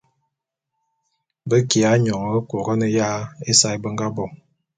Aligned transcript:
Be 1.47 1.57
kiya 1.69 1.91
nyoñe 2.05 2.35
Couronne 2.49 2.87
ya 2.97 3.07
ésae 3.51 3.77
be 3.81 3.89
nga 3.93 4.07
bo. 4.15 4.25